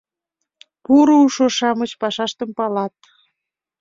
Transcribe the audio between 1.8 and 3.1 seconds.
пашаштым палат.